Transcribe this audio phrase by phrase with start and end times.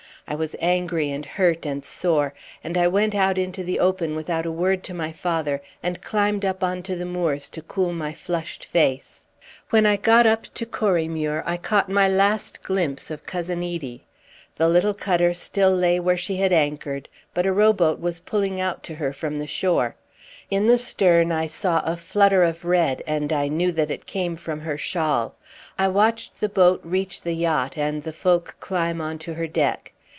[0.27, 4.45] I was angry and hurt and sore, and I went out into the open without
[4.45, 8.13] a word to my father, and climbed up on to the moors to cool my
[8.13, 9.25] flushed face.
[9.71, 14.05] When I got up to Corriemuir I caught my last glimpse of Cousin Edie.
[14.55, 18.83] The little cutter still lay where she had anchored, but a rowboat was pulling out
[18.83, 19.95] to her from the shore.
[20.49, 24.37] In the stern I saw a flutter of red, and I knew that it came
[24.37, 25.35] from her shawl.
[25.77, 29.91] I watched the boat reach the yacht and the folk climb on to her deck.